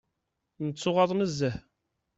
[0.65, 1.57] Nettuɣaḍ nezzeh.